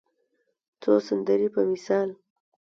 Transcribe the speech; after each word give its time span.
څو 0.81 0.91
سندرې 1.07 1.47
په 1.55 1.61
مثال 1.71 2.09